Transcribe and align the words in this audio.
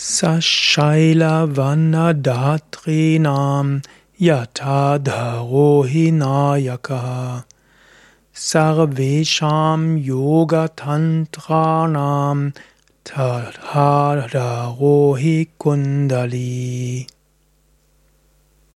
Sashaila 0.00 1.48
Vanadhatrinam 1.50 3.82
Yatadharo 4.20 5.84
Hinayakaha 5.90 7.42
Sarvesham 8.32 9.98
Yogatantranam 10.06 12.54
Tadharohi 13.04 15.36
Kundali 15.58 17.17